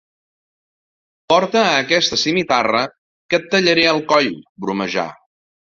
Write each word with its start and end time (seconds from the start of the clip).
Porta 1.33 1.61
aquesta 1.83 2.19
simitarra, 2.23 2.83
que 3.29 3.43
et 3.43 3.49
tallaré 3.55 3.89
el 3.95 4.05
coll 4.15 4.37
—bromejà. 4.43 5.11